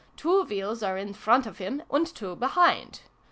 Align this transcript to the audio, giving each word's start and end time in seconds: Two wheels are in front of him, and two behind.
Two 0.17 0.41
wheels 0.45 0.81
are 0.81 0.97
in 0.97 1.13
front 1.13 1.45
of 1.45 1.59
him, 1.59 1.83
and 1.91 2.07
two 2.07 2.35
behind. 2.35 3.01